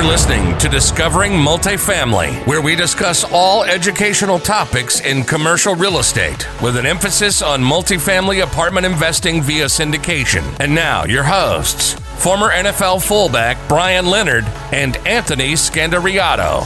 [0.00, 6.48] You're listening to Discovering Multifamily, where we discuss all educational topics in commercial real estate
[6.62, 10.42] with an emphasis on multifamily apartment investing via syndication.
[10.58, 16.62] And now, your hosts, former NFL fullback Brian Leonard and Anthony Scandariato.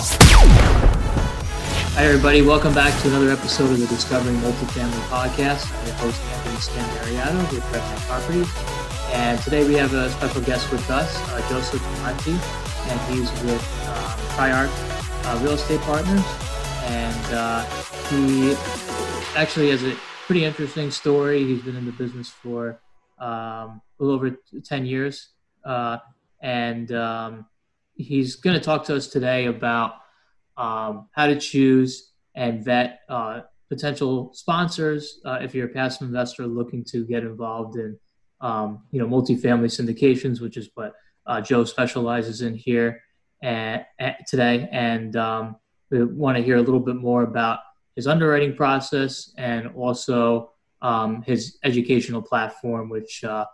[1.96, 2.40] Hi, everybody.
[2.40, 5.76] Welcome back to another episode of the Discovering Multifamily podcast.
[5.76, 8.48] I'm your host, Anthony Scandariato with Red Knight Properties.
[9.12, 13.62] And today we have a special guest with us, uh, Joseph Bramante and he's with
[13.88, 14.70] um, TriArc
[15.24, 16.24] uh, Real Estate Partners.
[16.84, 17.64] And uh,
[18.08, 18.54] he
[19.36, 19.94] actually has a
[20.26, 21.44] pretty interesting story.
[21.44, 22.80] He's been in the business for
[23.18, 25.28] um, a little over 10 years.
[25.64, 25.98] Uh,
[26.42, 27.46] and um,
[27.94, 29.94] he's going to talk to us today about
[30.56, 36.46] um, how to choose and vet uh, potential sponsors uh, if you're a passive investor
[36.46, 37.98] looking to get involved in
[38.40, 40.92] um, you know multifamily syndications, which is what
[41.26, 43.02] uh, Joe specializes in here
[43.42, 43.84] and,
[44.26, 45.56] today, and um,
[45.90, 47.60] we want to hear a little bit more about
[47.96, 53.46] his underwriting process and also um, his educational platform, which uh,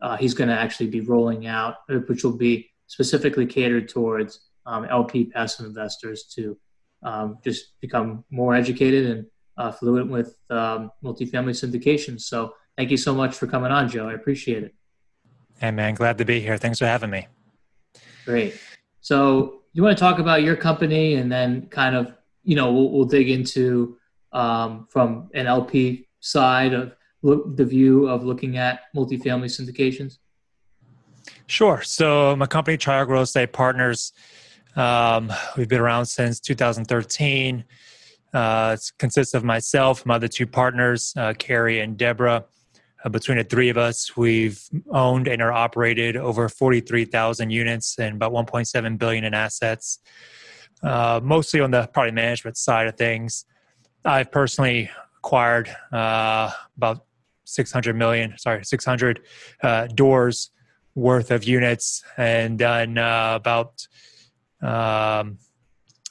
[0.00, 1.76] uh, he's going to actually be rolling out,
[2.06, 6.56] which will be specifically catered towards um, LP passive investors to
[7.02, 9.26] um, just become more educated and
[9.56, 12.22] uh, fluent with um, multifamily syndications.
[12.22, 14.08] So, thank you so much for coming on, Joe.
[14.08, 14.74] I appreciate it.
[15.60, 16.56] Hey, man, glad to be here.
[16.56, 17.26] Thanks for having me.
[18.24, 18.58] Great.
[19.00, 22.90] So, you want to talk about your company and then kind of, you know, we'll,
[22.90, 23.96] we'll dig into
[24.32, 30.18] um, from an LP side of look, the view of looking at multifamily syndications?
[31.46, 31.82] Sure.
[31.82, 34.12] So, my company, TriArc Real Estate Partners,
[34.76, 37.64] um, we've been around since 2013.
[38.32, 42.44] Uh, it consists of myself, my other two partners, uh, Carrie and Deborah.
[43.04, 44.60] Uh, between the three of us, we've
[44.90, 50.00] owned and are operated over 43,000 units and about 1.7 billion in assets,
[50.82, 53.44] uh, mostly on the property management side of things.
[54.04, 57.04] I've personally acquired uh, about
[57.44, 59.20] 600 million, sorry, 600
[59.62, 60.50] uh, doors
[60.94, 63.86] worth of units and done uh, about
[64.60, 65.38] um,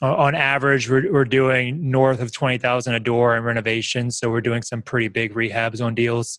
[0.00, 4.16] on average, we're, we're doing north of 20,000 a door in renovations.
[4.16, 6.38] So we're doing some pretty big rehabs on deals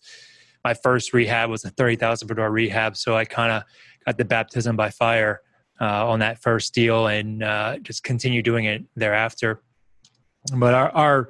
[0.64, 2.96] my first rehab was a 30,000 per door rehab.
[2.96, 3.62] So I kind of
[4.06, 5.40] got the baptism by fire
[5.80, 9.62] uh, on that first deal and uh, just continue doing it thereafter.
[10.54, 11.28] But our, our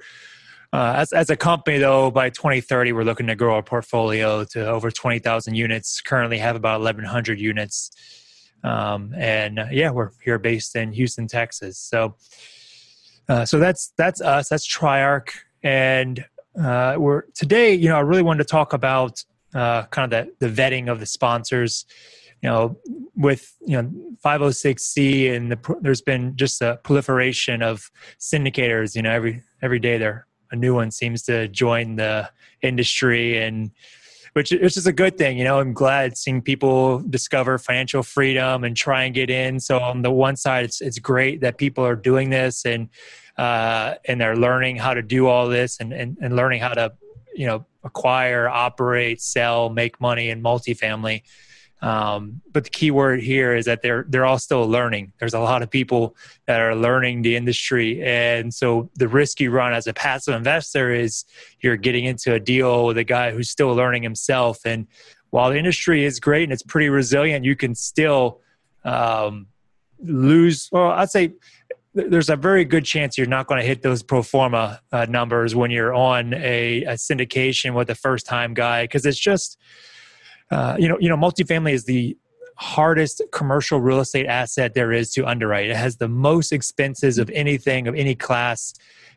[0.72, 4.66] uh, as, as a company, though, by 2030, we're looking to grow our portfolio to
[4.68, 6.00] over 20,000 units.
[6.00, 7.90] Currently, have about 1,100 units,
[8.62, 11.76] um, and uh, yeah, we're here based in Houston, Texas.
[11.76, 12.14] So,
[13.28, 14.48] uh, so that's that's us.
[14.48, 15.30] That's TriArc,
[15.64, 16.24] and
[16.58, 19.24] uh, we're today, you know, I really wanted to talk about
[19.54, 21.86] uh, kind of the, the vetting of the sponsors.
[22.42, 22.78] You know,
[23.16, 23.90] with you know
[24.24, 28.96] 506c and the, there's been just a proliferation of syndicators.
[28.96, 32.30] You know, every every day there a new one seems to join the
[32.62, 33.70] industry and
[34.32, 35.38] which, which is a good thing.
[35.38, 39.58] You know, I'm glad seeing people discover financial freedom and try and get in.
[39.58, 42.88] So on the one side, it's it's great that people are doing this and
[43.40, 46.92] uh, and they're learning how to do all this and, and, and learning how to
[47.34, 51.22] you know acquire, operate, sell, make money in multifamily.
[51.80, 55.14] Um, but the key word here is that they're they're all still learning.
[55.18, 56.14] There's a lot of people
[56.44, 60.92] that are learning the industry, and so the risk you run as a passive investor
[60.92, 61.24] is
[61.60, 64.58] you're getting into a deal with a guy who's still learning himself.
[64.66, 64.86] And
[65.30, 68.42] while the industry is great and it's pretty resilient, you can still
[68.84, 69.46] um,
[69.98, 70.68] lose.
[70.70, 71.32] Well, I'd say
[71.92, 75.54] there's a very good chance you're not going to hit those pro forma uh, numbers
[75.54, 79.58] when you're on a, a syndication with a first time guy because it's just
[80.50, 82.16] uh, you know, you know, multifamily is the
[82.56, 85.70] hardest commercial real estate asset there is to underwrite.
[85.70, 88.74] It has the most expenses of anything of any class,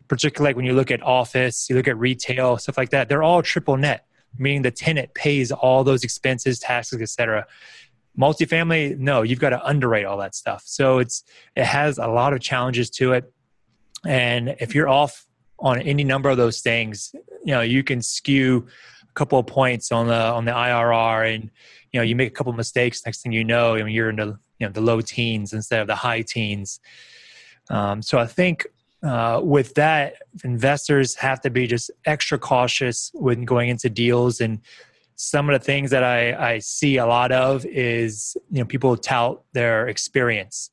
[0.08, 3.10] particularly like when you look at office, you look at retail, stuff like that.
[3.10, 4.06] They're all triple net,
[4.38, 7.48] meaning the tenant pays all those expenses, taxes, etc.
[8.18, 10.64] Multifamily, no, you've got to underwrite all that stuff.
[10.66, 11.24] So it's
[11.56, 13.32] it has a lot of challenges to it.
[14.06, 15.26] And if you're off
[15.60, 18.68] on any number of those things, you know, you can skew
[19.10, 21.50] a couple of points on the on the IRR, and
[21.92, 23.06] you know you make a couple of mistakes.
[23.06, 25.82] Next thing you know, I mean, you're in the you know the low teens instead
[25.82, 26.80] of the high teens.
[27.70, 28.68] Um, so I think
[29.04, 34.40] uh, with that, investors have to be just extra cautious when going into deals.
[34.40, 34.60] And
[35.16, 38.96] some of the things that I, I see a lot of is you know people
[38.98, 40.70] tout their experience,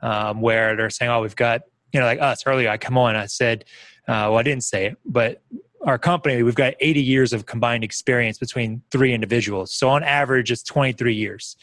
[0.00, 1.62] um, where they're saying, "Oh, we've got
[1.92, 3.64] you know like us earlier." I come on, I said,
[4.08, 5.42] uh, well, I didn't say it, but
[5.84, 9.72] our company, we've got 80 years of combined experience between three individuals.
[9.74, 11.56] So on average, it's 23 years.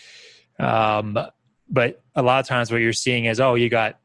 [0.60, 1.18] Um,
[1.70, 4.00] but a lot of times what you're seeing is, oh, you got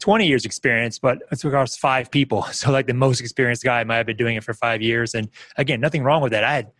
[0.00, 2.42] 20 years experience, but it's across five people.
[2.52, 5.14] So like the most experienced guy might have been doing it for five years.
[5.14, 6.44] And again, nothing wrong with that.
[6.44, 6.70] I had,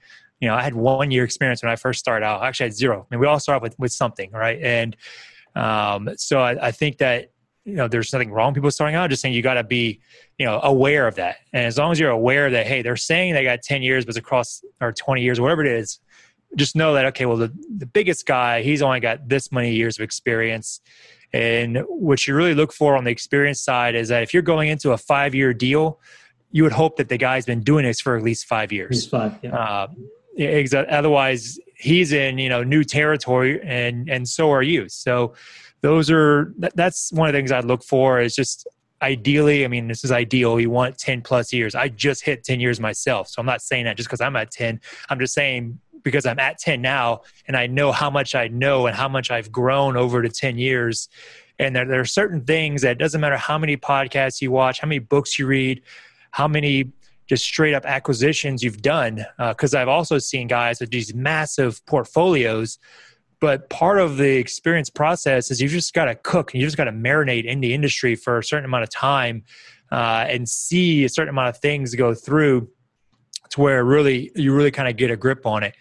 [0.40, 2.43] you know, I had one year experience when I first started out.
[2.43, 3.06] I actually had zero.
[3.11, 4.61] I mean, we all start with, with something, right?
[4.61, 4.96] And
[5.55, 7.32] um, so I, I think that,
[7.64, 9.11] you know, there's nothing wrong people starting out.
[9.11, 10.00] Just saying you got to be,
[10.38, 11.37] you know, aware of that.
[11.52, 14.11] And as long as you're aware that, hey, they're saying they got 10 years, but
[14.11, 15.99] it's across or 20 years, whatever it is,
[16.56, 19.99] just know that, okay, well, the, the biggest guy, he's only got this many years
[19.99, 20.81] of experience
[21.32, 24.69] and what you really look for on the experience side is that if you're going
[24.69, 26.00] into a five year deal,
[26.50, 29.06] you would hope that the guy's been doing this for at least five years.
[29.06, 29.55] five, yeah.
[29.55, 29.88] Uh,
[30.38, 34.88] otherwise, he's in you know new territory, and and so are you.
[34.88, 35.35] So
[35.81, 38.67] those are that's one of the things I look for is just
[39.00, 39.64] ideally.
[39.64, 40.58] I mean, this is ideal.
[40.58, 41.75] You want ten plus years.
[41.75, 44.50] I just hit ten years myself, so I'm not saying that just because I'm at
[44.50, 44.81] ten.
[45.08, 48.87] I'm just saying because I'm at 10 now and I know how much I know
[48.87, 51.08] and how much I've grown over the 10 years.
[51.58, 54.88] And there, there are certain things that doesn't matter how many podcasts you watch, how
[54.88, 55.82] many books you read,
[56.31, 56.93] how many
[57.28, 59.25] just straight up acquisitions you've done.
[59.38, 62.78] Because uh, I've also seen guys with these massive portfolios.
[63.40, 66.76] But part of the experience process is you just got to cook and you just
[66.76, 69.44] got to marinate in the industry for a certain amount of time
[69.92, 72.69] uh, and see a certain amount of things go through
[73.50, 75.74] to where really you really kind of get a grip on it.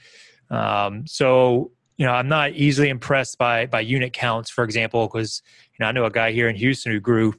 [0.50, 5.42] Um, so you know, I'm not easily impressed by by unit counts, for example, because
[5.74, 7.34] you know I know a guy here in Houston who grew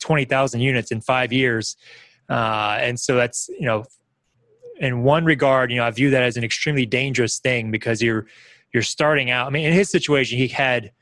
[0.00, 1.76] twenty thousand units in five years,
[2.28, 3.84] uh, and so that's you know,
[4.78, 8.26] in one regard, you know, I view that as an extremely dangerous thing because you're
[8.72, 9.46] you're starting out.
[9.46, 10.92] I mean, in his situation, he had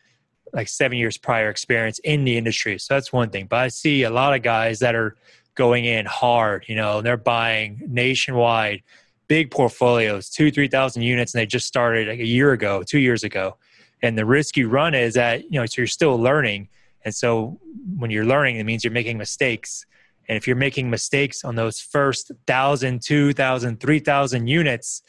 [0.52, 3.46] like seven years prior experience in the industry, so that's one thing.
[3.46, 5.16] But I see a lot of guys that are
[5.54, 6.64] going in hard.
[6.68, 8.82] You know, and they're buying nationwide,
[9.28, 12.98] big portfolios, two, three thousand units, and they just started like a year ago, two
[12.98, 13.56] years ago.
[14.02, 16.68] And the risk you run is that you know, so you're still learning,
[17.04, 17.58] and so
[17.96, 19.86] when you're learning, it means you're making mistakes.
[20.30, 25.02] And if you're making mistakes on those first thousand, two thousand, three thousand units,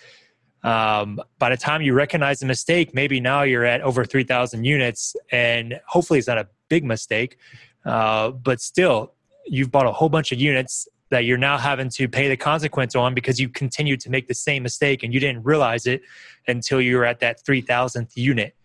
[0.63, 5.15] um, by the time you recognize the mistake, maybe now you're at over 3,000 units,
[5.31, 7.37] and hopefully it's not a big mistake.
[7.85, 9.13] Uh, but still,
[9.45, 12.95] you've bought a whole bunch of units that you're now having to pay the consequence
[12.95, 16.01] on because you continued to make the same mistake and you didn't realize it
[16.47, 18.55] until you were at that 3000th unit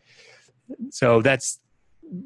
[0.90, 1.60] so that's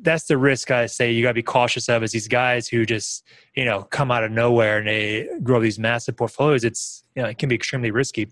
[0.02, 2.84] that's the risk i say you got to be cautious of is these guys who
[2.84, 3.24] just
[3.54, 7.28] you know come out of nowhere and they grow these massive portfolios it's you know
[7.28, 8.28] it can be extremely risky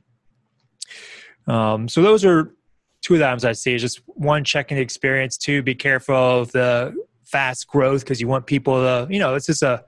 [1.47, 2.55] um, so those are
[3.01, 6.15] two of the items i see is just one checking the experience two be careful
[6.15, 9.83] of the fast growth because you want people to you know it's just a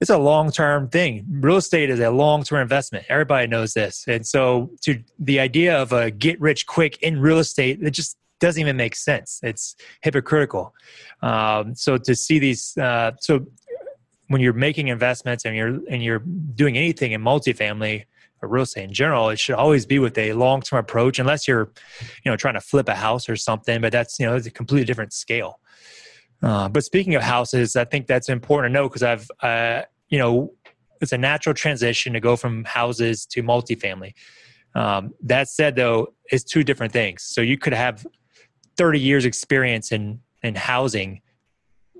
[0.00, 1.24] it's a long term thing.
[1.30, 3.06] Real estate is a long term investment.
[3.08, 4.04] Everybody knows this.
[4.06, 8.18] And so to the idea of a get rich quick in real estate, it just
[8.44, 9.40] doesn't even make sense.
[9.42, 10.74] It's hypocritical.
[11.22, 13.46] Um, so to see these, uh, so
[14.28, 16.22] when you're making investments and you're and you're
[16.54, 18.04] doing anything in multifamily
[18.40, 21.48] or real estate in general, it should always be with a long term approach, unless
[21.48, 21.70] you're,
[22.24, 23.80] you know, trying to flip a house or something.
[23.80, 25.60] But that's you know, it's a completely different scale.
[26.42, 30.18] Uh, but speaking of houses, I think that's important to know because I've, uh, you
[30.18, 30.52] know,
[31.00, 34.12] it's a natural transition to go from houses to multifamily.
[34.74, 37.22] Um, that said, though, it's two different things.
[37.22, 38.06] So you could have
[38.76, 41.20] 30 years experience in in housing.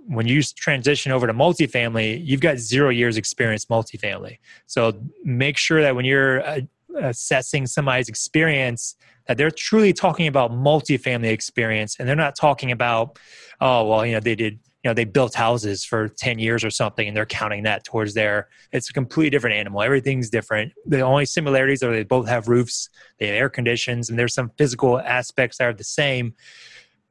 [0.07, 4.39] When you transition over to multifamily, you've got zero years experience multifamily.
[4.67, 4.93] So
[5.25, 6.61] make sure that when you're uh,
[7.01, 8.97] assessing somebody's experience,
[9.27, 13.19] that they're truly talking about multifamily experience and they're not talking about,
[13.61, 16.71] oh, well, you know, they did, you know, they built houses for 10 years or
[16.71, 19.81] something and they're counting that towards their, it's a completely different animal.
[19.81, 20.73] Everything's different.
[20.85, 24.51] The only similarities are they both have roofs, they have air conditions, and there's some
[24.59, 26.35] physical aspects that are the same,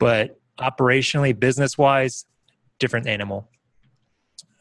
[0.03, 2.25] but operationally, business wise,
[2.77, 3.47] different animal.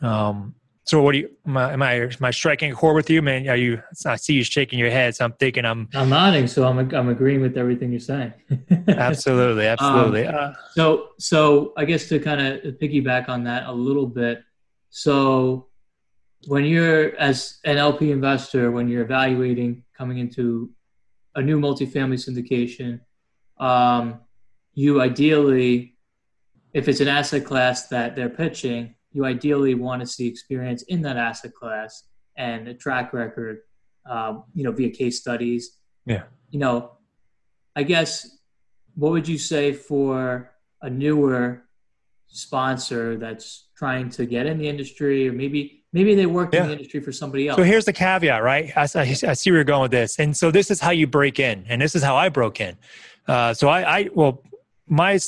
[0.00, 3.10] Um, so what do you am I, am I am I striking a chord with
[3.10, 3.48] you, man?
[3.48, 3.82] Are you?
[4.06, 5.88] I see you shaking your head, so I'm thinking I'm.
[5.94, 8.32] I'm nodding, so I'm I'm agreeing with everything you're saying.
[8.86, 10.26] absolutely, absolutely.
[10.26, 14.44] Um, uh, so so I guess to kind of piggyback on that a little bit.
[14.90, 15.66] So
[16.46, 20.70] when you're as an LP investor, when you're evaluating coming into
[21.34, 23.00] a new multifamily syndication,
[23.58, 24.20] um,
[24.74, 25.94] you ideally,
[26.72, 31.02] if it's an asset class that they're pitching you ideally want to see experience in
[31.02, 32.04] that asset class
[32.36, 33.60] and a track record,
[34.06, 35.78] um, you know, via case studies.
[36.06, 36.24] Yeah.
[36.50, 36.92] You know,
[37.76, 38.38] I guess
[38.94, 40.50] what would you say for
[40.80, 41.64] a newer
[42.26, 46.62] sponsor that's trying to get in the industry or maybe maybe they worked yeah.
[46.62, 49.58] in the industry for somebody else so here's the caveat right I, I, see where
[49.58, 52.02] you're going with this and so this is how you break in and this is
[52.02, 52.74] how i broke in
[53.28, 54.42] uh, so I, I well
[54.86, 55.18] my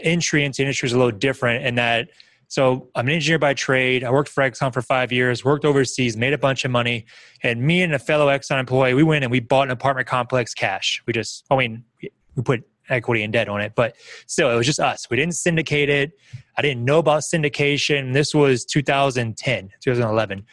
[0.00, 2.08] entry into industry is a little different in that
[2.48, 4.02] so I'm an engineer by trade.
[4.02, 7.04] I worked for Exxon for five years, worked overseas, made a bunch of money.
[7.42, 10.54] And me and a fellow Exxon employee, we went and we bought an apartment complex
[10.54, 11.02] cash.
[11.06, 14.64] We just, I mean, we put equity and debt on it, but still, it was
[14.64, 15.10] just us.
[15.10, 16.12] We didn't syndicate it.
[16.56, 18.14] I didn't know about syndication.
[18.14, 20.46] This was 2010, 2011.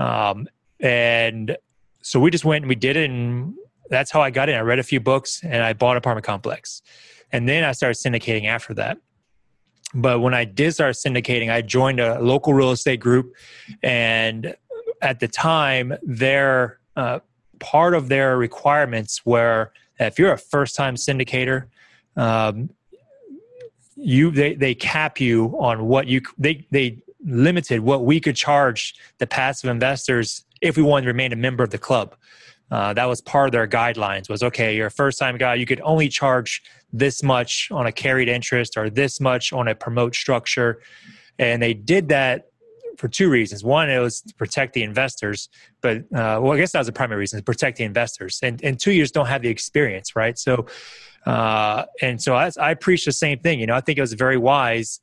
[0.00, 0.48] Um,
[0.80, 1.56] and
[2.02, 3.08] so we just went and we did it.
[3.08, 3.54] And
[3.90, 4.56] that's how I got in.
[4.56, 6.82] I read a few books and I bought an apartment complex.
[7.32, 8.98] And then I started syndicating after that
[9.94, 13.34] but when I did start syndicating, I joined a local real estate group,
[13.82, 14.54] and
[15.00, 17.20] at the time, their uh,
[17.58, 21.68] part of their requirements were if you're a first time syndicator,
[22.16, 22.70] um,
[23.96, 28.94] you they, they cap you on what you they they limited what we could charge
[29.18, 32.14] the passive investors if we wanted to remain a member of the club.
[32.70, 35.64] Uh, that was part of their guidelines was okay you're a first time guy you
[35.64, 40.14] could only charge this much on a carried interest or this much on a promote
[40.14, 40.80] structure.
[41.38, 42.46] And they did that
[42.96, 43.62] for two reasons.
[43.62, 45.48] One it was to protect the investors
[45.80, 48.40] but uh, well i guess that was the primary reason to protect the investors.
[48.42, 50.38] And, and two years don't have the experience right?
[50.38, 50.66] So
[51.26, 53.60] uh, and so I, I preach the same thing.
[53.60, 55.00] You know i think it was very wise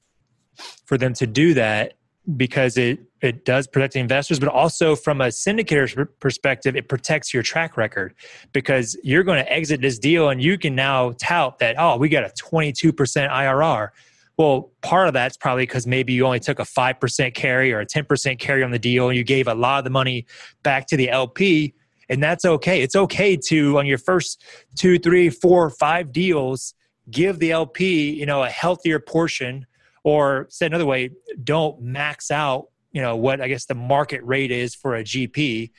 [0.85, 1.93] for them to do that
[2.37, 7.33] because it it does protect the investors, but also from a syndicator's perspective, it protects
[7.33, 8.13] your track record
[8.53, 12.09] because you're going to exit this deal and you can now tout that oh we
[12.09, 13.89] got a 22% IRR.
[14.37, 17.85] Well, part of that's probably because maybe you only took a 5% carry or a
[17.85, 20.25] 10% carry on the deal and you gave a lot of the money
[20.61, 21.73] back to the LP.
[22.09, 22.81] And that's okay.
[22.81, 24.43] It's okay to, on your first
[24.75, 26.73] two, three, four, five deals,
[27.09, 29.65] give the LP, you know, a healthier portion
[30.05, 31.09] or said another way,
[31.43, 35.71] don't max out, you know, what I guess the market rate is for a GP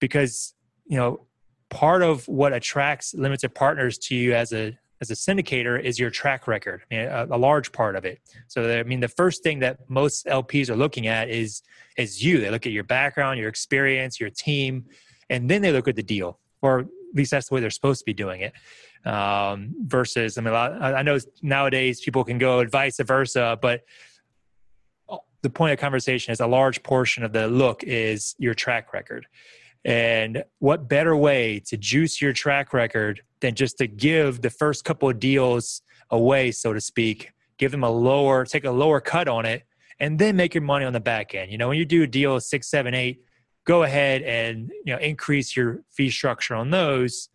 [0.00, 0.54] because,
[0.86, 1.26] you know,
[1.68, 6.10] part of what attracts limited partners to you as a as a syndicator is your
[6.10, 8.18] track record, I mean, a, a, large part of it.
[8.48, 11.62] So, I mean, the first thing that most LPs are looking at is
[11.98, 12.40] is you.
[12.40, 14.86] They look at your background, your experience, your team,
[15.28, 18.00] and then they look at the deal, or at least that's the way they're supposed
[18.00, 18.54] to be doing it
[19.04, 23.82] um, versus I mean I know nowadays people can go vice versa, but
[25.42, 29.26] the point of conversation is a large portion of the look is your track record.
[29.84, 34.84] And what better way to juice your track record than just to give the first
[34.84, 39.28] couple of deals away, so to speak, give them a lower, take a lower cut
[39.28, 39.62] on it,
[40.00, 41.52] and then make your money on the back end.
[41.52, 43.22] You know, when you do a deal six, seven, eight,
[43.64, 47.28] go ahead and you know increase your fee structure on those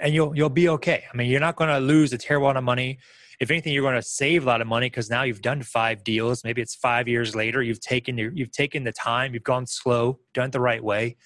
[0.00, 1.04] and you'll you'll be okay.
[1.12, 2.98] I mean, you're not going to lose a terrible amount of money.
[3.38, 6.04] If anything, you're going to save a lot of money because now you've done five
[6.04, 6.44] deals.
[6.44, 7.62] Maybe it's five years later.
[7.62, 9.32] You've taken your, you've taken the time.
[9.32, 11.16] You've gone slow, done it the right way,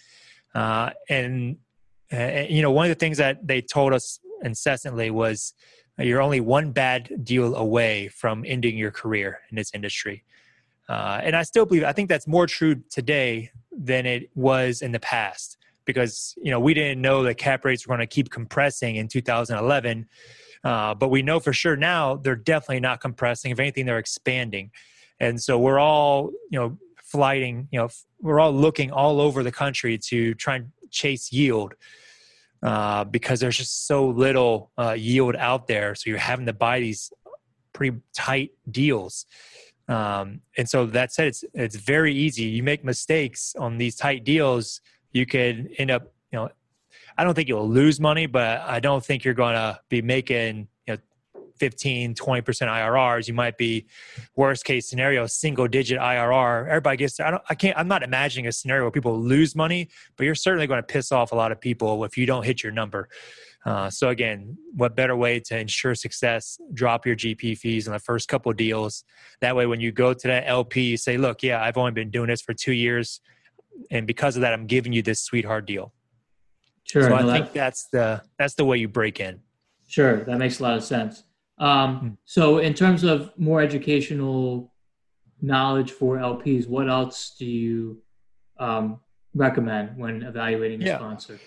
[0.55, 1.57] uh, and,
[2.11, 5.55] and you know one of the things that they told us incessantly was
[5.99, 10.25] you're only one bad deal away from ending your career in this industry.
[10.89, 14.93] Uh, and I still believe I think that's more true today than it was in
[14.93, 18.31] the past because you know we didn't know that cap rates were going to keep
[18.31, 20.07] compressing in 2011
[20.65, 23.51] uh, but we know for sure now they're definitely not compressing.
[23.51, 24.71] If anything they're expanding.
[25.21, 27.89] And so we're all you know flighting you know
[28.21, 31.75] we're all looking all over the country to try and chase yield
[32.63, 35.95] uh, because there's just so little uh, yield out there.
[35.95, 37.13] So you're having to buy these
[37.75, 39.27] pretty tight deals.
[39.87, 42.45] Um, and so that said it's it's very easy.
[42.45, 44.81] You make mistakes on these tight deals
[45.15, 46.51] you could end up, you know,
[47.17, 50.69] I don't think you'll lose money, but I don't think you're going to be making,
[50.87, 53.29] you know, 15, 20% IRRs.
[53.29, 53.87] You might be
[54.35, 56.67] worst case scenario, single digit IRR.
[56.67, 59.89] Everybody gets, I don't, I can't, I'm not imagining a scenario where people lose money,
[60.17, 62.63] but you're certainly going to piss off a lot of people if you don't hit
[62.63, 63.09] your number.
[63.65, 66.59] Uh, so again, what better way to ensure success?
[66.75, 69.05] Drop your GP fees in the first couple deals.
[69.41, 72.11] That way, when you go to that LP, you say, "Look, yeah, I've only been
[72.11, 73.23] doing this for two years
[73.91, 75.93] and because of that, I'm giving you this sweetheart deal.
[76.85, 77.05] Sure.
[77.05, 79.41] So no, I think that, that's the that's the way you break in.
[79.87, 81.25] Sure, that makes a lot of sense.
[81.59, 82.09] Um, hmm.
[82.25, 84.73] So, in terms of more educational
[85.41, 88.03] knowledge for LPs, what else do you
[88.59, 89.01] um,
[89.35, 90.97] recommend when evaluating a yeah.
[90.97, 91.39] sponsor?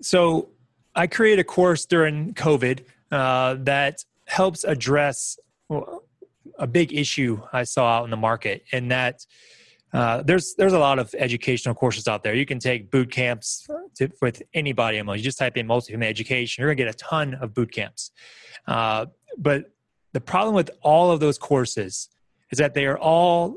[0.00, 0.50] So,
[0.94, 5.38] I created a course during COVID uh, that helps address
[6.58, 9.26] a big issue I saw out in the market, and that
[9.92, 12.34] uh, there's there's a lot of educational courses out there.
[12.34, 13.66] You can take boot camps
[13.96, 14.98] to, with anybody.
[14.98, 16.62] You just type in multifamily education.
[16.62, 18.12] You're gonna get a ton of boot camps.
[18.66, 19.06] Uh,
[19.36, 19.72] but
[20.12, 22.08] the problem with all of those courses
[22.50, 23.56] is that they are all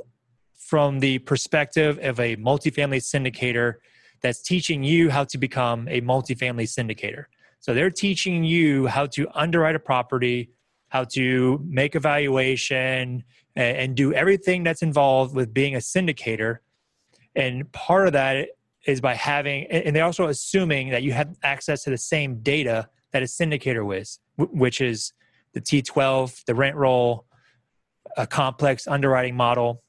[0.55, 3.75] from the perspective of a multifamily syndicator
[4.21, 7.25] that's teaching you how to become a multifamily syndicator.
[7.59, 10.49] So they're teaching you how to underwrite a property,
[10.93, 13.23] how to make evaluation,
[13.55, 16.59] and, and do everything that's involved with being a syndicator.
[17.35, 18.49] And part of that
[18.85, 22.87] is by having, and they're also assuming that you have access to the same data
[23.11, 25.13] that a syndicator with, which is
[25.53, 27.25] the T12, the rent roll,
[28.15, 29.81] a complex underwriting model.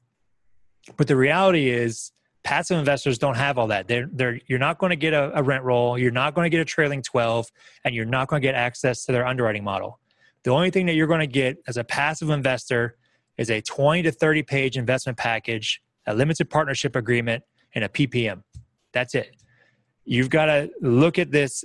[0.96, 2.12] But the reality is,
[2.44, 3.88] passive investors don't have all that.
[3.88, 6.50] They're, they're, you're not going to get a, a rent roll, you're not going to
[6.50, 7.46] get a trailing 12,
[7.84, 10.00] and you're not going to get access to their underwriting model.
[10.44, 12.96] The only thing that you're going to get as a passive investor
[13.38, 17.42] is a 20 to 30 page investment package, a limited partnership agreement,
[17.74, 18.42] and a PPM.
[18.92, 19.34] That's it.
[20.04, 21.64] You've got to look at this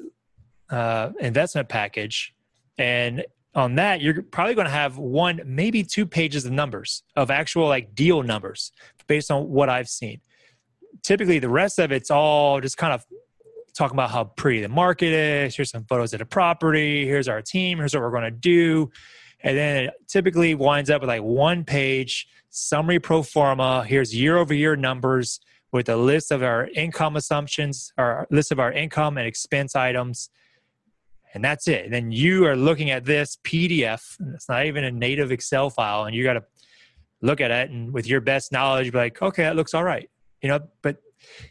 [0.70, 2.34] uh, investment package,
[2.78, 7.30] and on that, you're probably going to have one, maybe two pages of numbers of
[7.30, 8.72] actual like deal numbers
[9.08, 10.22] based on what I've seen.
[11.04, 13.06] Typically, the rest of it's all just kind of
[13.74, 15.56] talking about how pretty the market is.
[15.56, 17.06] Here's some photos of the property.
[17.06, 17.78] Here's our team.
[17.78, 18.90] Here's what we're going to do.
[19.42, 23.86] And then it typically winds up with like one page summary pro forma.
[23.86, 25.40] Here's year over year numbers
[25.72, 30.30] with a list of our income assumptions, our list of our income and expense items.
[31.34, 31.86] And that's it.
[31.86, 34.02] And then you are looking at this PDF.
[34.34, 36.44] It's not even a native Excel file, and you got to
[37.22, 40.10] look at it and with your best knowledge, be like, okay, that looks all right.
[40.42, 40.98] You know, but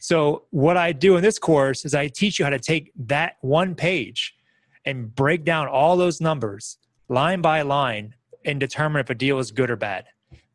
[0.00, 3.36] so what I do in this course is I teach you how to take that
[3.40, 4.34] one page
[4.84, 9.50] and break down all those numbers line by line and determine if a deal is
[9.50, 10.06] good or bad.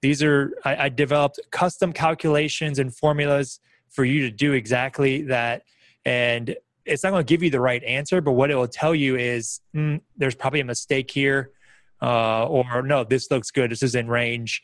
[0.02, 5.64] These are, I, I developed custom calculations and formulas for you to do exactly that.
[6.06, 6.56] And
[6.86, 9.16] it's not going to give you the right answer, but what it will tell you
[9.16, 11.52] is mm, there's probably a mistake here,
[12.02, 13.72] uh, or no, this looks good.
[13.72, 14.64] This is in range,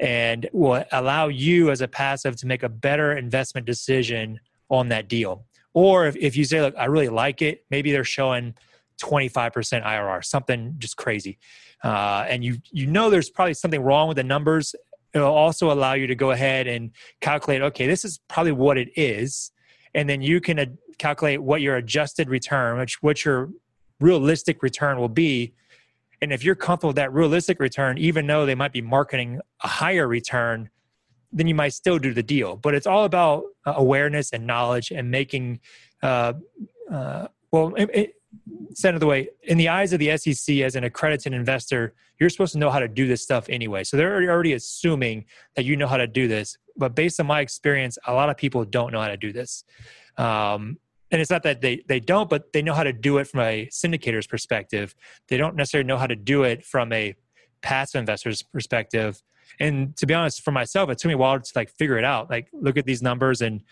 [0.00, 5.08] and will allow you as a passive to make a better investment decision on that
[5.08, 5.44] deal.
[5.72, 8.54] Or if, if you say, look, I really like it, maybe they're showing
[9.02, 11.38] 25% IRR, something just crazy.
[11.82, 14.74] Uh, and you you know there's probably something wrong with the numbers.
[15.12, 18.88] It'll also allow you to go ahead and calculate, okay, this is probably what it
[18.96, 19.52] is.
[19.94, 20.66] And then you can uh,
[20.98, 23.50] calculate what your adjusted return, which what your
[24.00, 25.54] realistic return will be.
[26.24, 29.68] And if you're comfortable with that realistic return, even though they might be marketing a
[29.68, 30.70] higher return,
[31.32, 32.56] then you might still do the deal.
[32.56, 35.60] But it's all about uh, awareness and knowledge and making,
[36.02, 36.32] uh,
[36.90, 38.14] uh, well, it, it,
[39.02, 42.70] way in the eyes of the SEC as an accredited investor, you're supposed to know
[42.70, 43.84] how to do this stuff anyway.
[43.84, 46.56] So they're already assuming that you know how to do this.
[46.74, 49.64] But based on my experience, a lot of people don't know how to do this.
[50.16, 50.78] Um,
[51.10, 53.40] and it's not that they, they don't, but they know how to do it from
[53.40, 54.94] a syndicator's perspective.
[55.28, 57.14] They don't necessarily know how to do it from a
[57.62, 59.22] passive investor's perspective.
[59.60, 62.04] And to be honest, for myself, it took me a while to like figure it
[62.04, 62.30] out.
[62.30, 63.62] Like look at these numbers and,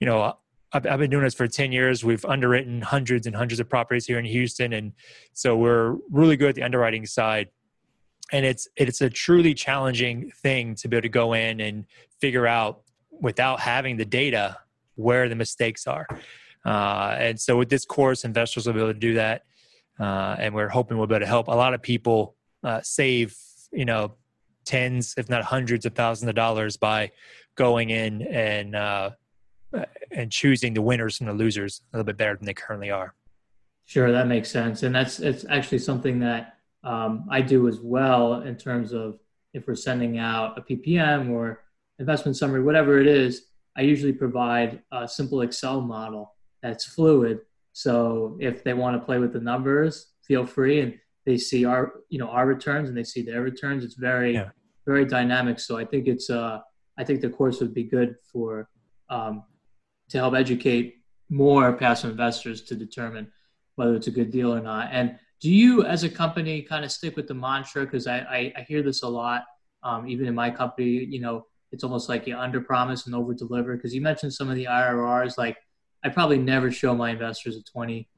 [0.00, 0.34] you know,
[0.72, 2.04] I've, I've been doing this for 10 years.
[2.04, 4.72] We've underwritten hundreds and hundreds of properties here in Houston.
[4.72, 4.92] And
[5.32, 7.48] so we're really good at the underwriting side.
[8.32, 11.86] And it's, it's a truly challenging thing to be able to go in and
[12.20, 14.58] figure out without having the data
[14.96, 16.06] where the mistakes are.
[16.66, 19.42] Uh, and so with this course, investors will be able to do that.
[20.00, 23.36] Uh, and we're hoping we'll be able to help a lot of people uh, save,
[23.72, 24.14] you know,
[24.64, 27.12] tens, if not hundreds of thousands of dollars by
[27.54, 29.10] going in and uh,
[30.10, 33.14] and choosing the winners from the losers a little bit better than they currently are.
[33.84, 38.42] Sure, that makes sense, and that's it's actually something that um, I do as well
[38.42, 39.20] in terms of
[39.54, 41.62] if we're sending out a PPM or
[42.00, 43.46] investment summary, whatever it is.
[43.78, 46.35] I usually provide a simple Excel model
[46.66, 47.40] that's fluid.
[47.72, 51.92] So if they want to play with the numbers, feel free, and they see our
[52.08, 53.84] you know our returns and they see their returns.
[53.84, 54.50] It's very yeah.
[54.86, 55.60] very dynamic.
[55.60, 56.60] So I think it's uh
[56.98, 58.68] I think the course would be good for
[59.10, 59.44] um,
[60.08, 60.96] to help educate
[61.28, 63.30] more passive investors to determine
[63.74, 64.88] whether it's a good deal or not.
[64.92, 67.84] And do you, as a company, kind of stick with the mantra?
[67.84, 69.44] Because I, I, I, hear this a lot,
[69.82, 70.88] um, even in my company.
[70.88, 73.76] You know, it's almost like you under promise and over deliver.
[73.76, 75.36] Because you mentioned some of the IRRs.
[75.36, 75.58] Like,
[76.06, 78.08] I probably never show my investors a 20,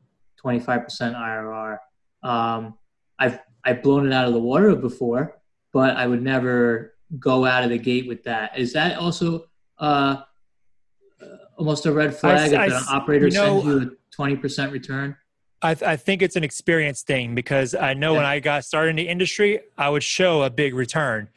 [0.44, 1.78] 25% IRR.
[2.22, 2.76] Um,
[3.18, 5.38] I've I've blown it out of the water before,
[5.72, 8.58] but I would never go out of the gate with that.
[8.58, 9.46] Is that also
[9.78, 10.18] uh,
[11.56, 14.70] almost a red flag I, if an operator you know, sends you a twenty percent
[14.70, 15.16] return?
[15.62, 18.18] I, I, think it's an experience thing because I know yeah.
[18.18, 21.28] when I got started in the industry, I would show a big return.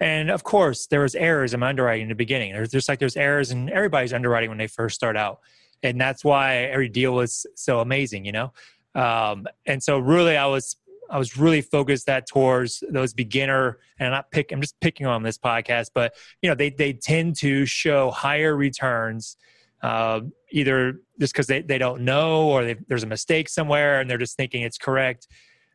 [0.00, 2.52] And of course, there was errors in my underwriting in the beginning.
[2.52, 5.40] There's just like there's errors in everybody's underwriting when they first start out,
[5.82, 8.52] and that's why every deal was so amazing, you know.
[8.94, 10.76] Um, and so, really, I was
[11.10, 14.52] I was really focused that towards those beginner, and I'm not pick.
[14.52, 18.56] I'm just picking on this podcast, but you know, they they tend to show higher
[18.56, 19.36] returns
[19.82, 24.18] uh, either just because they, they don't know or there's a mistake somewhere and they're
[24.18, 25.28] just thinking it's correct.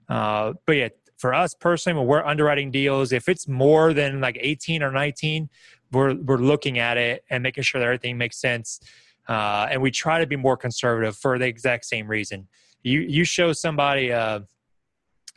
[0.09, 4.37] Uh, but yeah, for us personally, when we're underwriting deals, if it's more than like
[4.39, 5.49] 18 or 19,
[5.91, 8.79] we're we're looking at it and making sure that everything makes sense.
[9.27, 12.47] Uh, and we try to be more conservative for the exact same reason.
[12.83, 14.41] You you show somebody uh,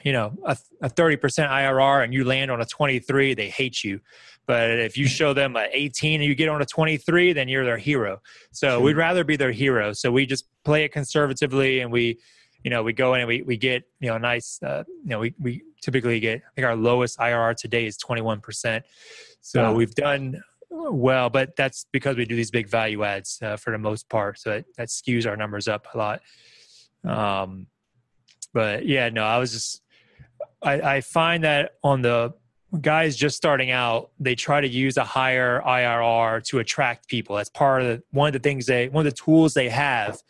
[0.03, 4.01] you know a, a 30% IRR and you land on a 23, they hate you.
[4.47, 7.65] But if you show them a 18 and you get on a 23, then you're
[7.65, 8.21] their hero.
[8.53, 9.93] So we'd rather be their hero.
[9.93, 12.19] So we just play it conservatively and we
[12.67, 15.21] you know we go in and we, we get you know nice uh, you know
[15.21, 18.83] we, we typically get i think our lowest irr today is 21%
[19.41, 19.73] so wow.
[19.73, 20.43] we've done
[20.93, 24.39] well but that's because we do these big value adds uh, for the most part
[24.39, 26.21] so that, that skews our numbers up a lot
[27.05, 27.67] um,
[28.53, 29.83] but yeah no i was just
[30.63, 32.35] I, I find that on the
[32.81, 37.49] guys just starting out they try to use a higher irr to attract people that's
[37.49, 40.21] part of the, one of the things they one of the tools they have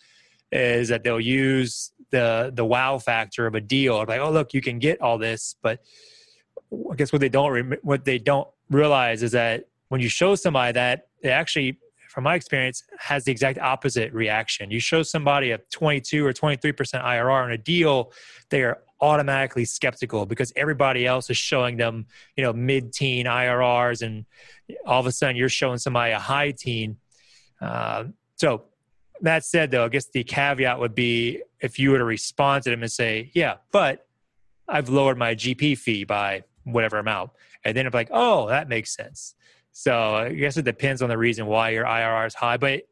[0.53, 4.05] is that they'll use the the wow factor of a deal.
[4.07, 5.81] Like, oh look, you can get all this, but
[6.73, 10.73] I guess what they don't what they don't realize is that when you show somebody
[10.73, 14.71] that, it actually, from my experience, has the exact opposite reaction.
[14.71, 18.13] You show somebody a 22 or 23 percent IRR on a deal,
[18.51, 24.25] they are automatically skeptical because everybody else is showing them, you know, mid-teen IRRs, and
[24.87, 26.97] all of a sudden you're showing somebody a high teen.
[27.61, 28.05] Uh,
[28.37, 28.65] so
[29.21, 32.71] that said, though, I guess the caveat would be if you were to respond to
[32.71, 34.07] them and say, "Yeah, but
[34.69, 37.31] I've lowered my GP fee by whatever amount,"
[37.65, 39.35] and then it's like, "Oh, that makes sense."
[39.79, 42.85] So I guess it depends on the reason why your IRR is high, but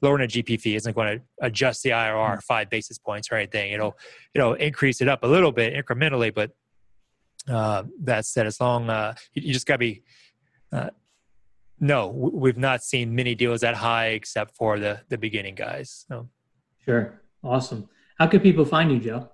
[0.00, 2.38] lowering a GP fee isn't going to adjust the IRR mm-hmm.
[2.38, 3.72] five basis points or anything.
[3.72, 3.98] It'll
[4.32, 6.52] it'll increase it up a little bit incrementally, but
[7.46, 10.02] uh, that said, as long uh, you, you just got to be
[10.72, 10.88] uh,
[11.78, 16.06] no, we've not seen many deals that high except for the the beginning guys.
[16.08, 16.30] So.
[16.86, 17.86] Sure, awesome.
[18.18, 19.28] How can people find you, Joe?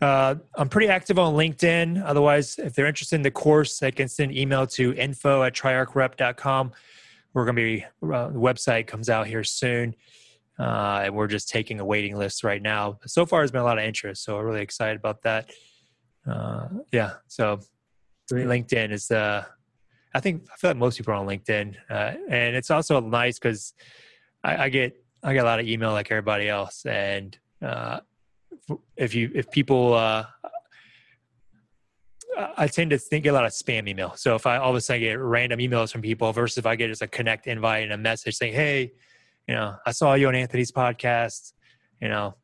[0.00, 2.02] Uh, I'm pretty active on LinkedIn.
[2.04, 5.54] Otherwise, if they're interested in the course, they can send an email to info at
[5.54, 6.72] triarcrep.com.
[7.32, 9.94] We're going to be, uh, the website comes out here soon.
[10.58, 12.98] Uh, and we're just taking a waiting list right now.
[13.06, 14.24] So far, there's been a lot of interest.
[14.24, 15.50] So we're really excited about that.
[16.26, 17.14] Uh, yeah.
[17.28, 17.60] So
[18.28, 18.46] Great.
[18.46, 19.46] LinkedIn is the,
[20.14, 23.38] I think I feel like most people are on LinkedIn, uh, and it's also nice
[23.38, 23.74] because
[24.42, 28.00] I, I, get I get a lot of email like everybody else, and uh,
[28.96, 30.24] if you if people uh,
[32.56, 34.14] I tend to think a lot of spam email.
[34.16, 36.76] So if I all of a sudden get random emails from people versus if I
[36.76, 38.92] get just a connect invite and a message saying, "Hey,
[39.48, 41.52] you know, I saw you on Anthony's podcast,"
[42.00, 42.34] you know,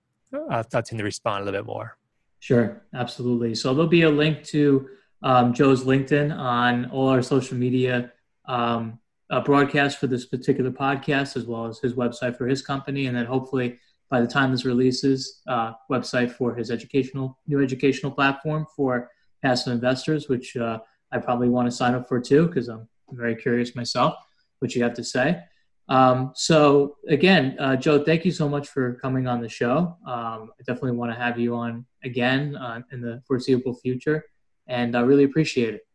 [0.51, 1.99] I, I tend to respond a little bit more.
[2.41, 3.55] Sure, absolutely.
[3.55, 4.89] So there'll be a link to
[5.23, 8.13] um, Joe's LinkedIn on all our social media
[8.47, 8.99] um,
[9.31, 13.17] uh, broadcasts for this particular podcast, as well as his website for his company, and
[13.17, 13.79] then hopefully
[14.13, 19.11] by the time this releases, uh, website for his educational new educational platform for
[19.43, 20.79] passive investors, which uh,
[21.11, 24.15] I probably want to sign up for too because I'm very curious myself
[24.59, 25.43] what you have to say.
[25.89, 29.97] Um, so again, uh, Joe, thank you so much for coming on the show.
[30.07, 34.27] Um, I definitely want to have you on again uh, in the foreseeable future
[34.67, 35.87] and I really appreciate it.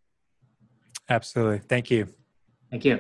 [1.08, 1.60] Absolutely.
[1.60, 2.08] Thank you.
[2.72, 3.00] Thank you.